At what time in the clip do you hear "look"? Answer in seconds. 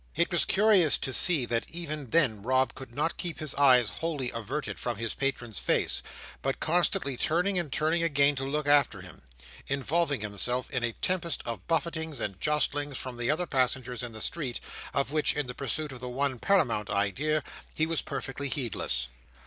8.43-8.67